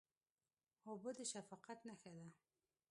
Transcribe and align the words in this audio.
اوبه 0.89 1.11
د 1.17 1.19
شفقت 1.31 1.79
نښه 1.87 2.09
ده. 2.15 2.27